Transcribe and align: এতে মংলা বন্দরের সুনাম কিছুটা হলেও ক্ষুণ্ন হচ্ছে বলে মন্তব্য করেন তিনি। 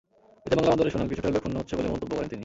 এতে 0.45 0.55
মংলা 0.57 0.71
বন্দরের 0.71 0.93
সুনাম 0.93 1.07
কিছুটা 1.11 1.27
হলেও 1.29 1.43
ক্ষুণ্ন 1.43 1.57
হচ্ছে 1.61 1.75
বলে 1.77 1.91
মন্তব্য 1.91 2.11
করেন 2.15 2.29
তিনি। 2.31 2.39